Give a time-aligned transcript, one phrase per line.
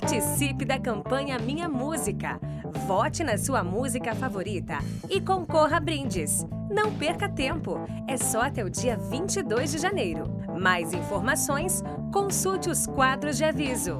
[0.00, 2.38] Participe da campanha Minha Música.
[2.86, 4.76] Vote na sua música favorita
[5.08, 6.44] e concorra a brindes.
[6.70, 10.24] Não perca tempo, é só até o dia 22 de janeiro.
[10.60, 11.82] Mais informações,
[12.12, 13.96] consulte os quadros de aviso.